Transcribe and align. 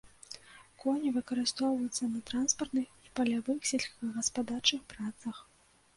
Коні 0.83 1.11
выкарыстоўваюцца 1.17 2.09
на 2.13 2.19
транспартных 2.31 2.87
і 3.07 3.13
палявых 3.19 3.59
сельскагаспадарчых 3.73 4.81
працах. 4.95 5.37